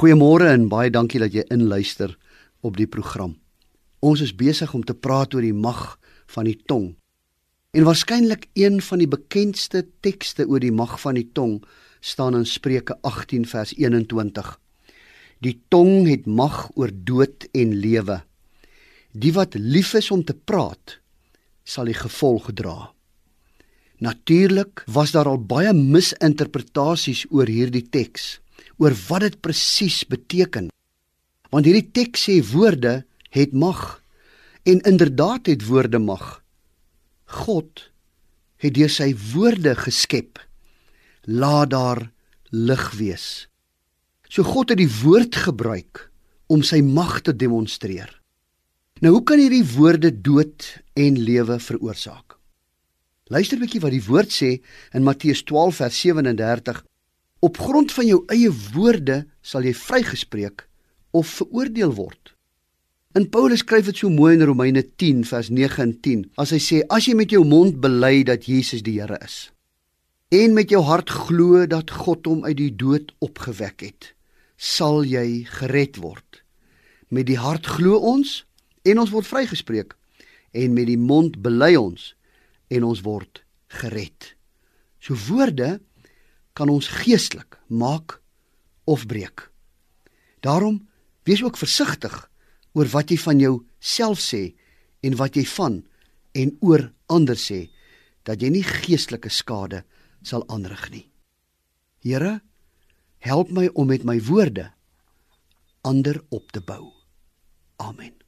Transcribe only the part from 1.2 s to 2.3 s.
dat jy inluister